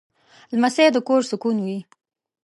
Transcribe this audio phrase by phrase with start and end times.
[0.55, 1.79] لمسی د کور سکون وي.